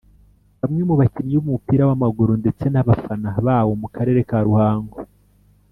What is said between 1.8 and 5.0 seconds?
w’amaguru ndetse n’abafana bawo mu karere ka Ruhango